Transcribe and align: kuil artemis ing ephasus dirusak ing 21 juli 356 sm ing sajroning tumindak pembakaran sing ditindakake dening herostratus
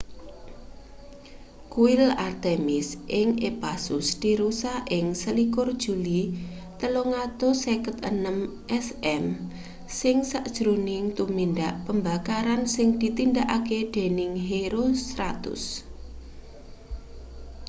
kuil 1.73 2.01
artemis 2.27 2.87
ing 3.19 3.27
ephasus 3.49 4.07
dirusak 4.23 4.79
ing 4.97 5.05
21 5.21 5.83
juli 5.83 6.21
356 6.79 8.77
sm 8.85 9.23
ing 10.09 10.17
sajroning 10.31 11.05
tumindak 11.17 11.73
pembakaran 11.85 12.61
sing 12.75 12.87
ditindakake 13.01 13.79
dening 13.95 14.33
herostratus 14.49 15.63